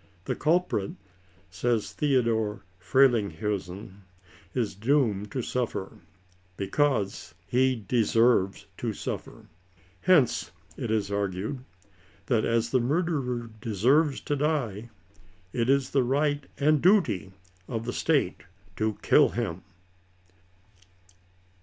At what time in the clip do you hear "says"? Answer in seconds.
1.48-1.94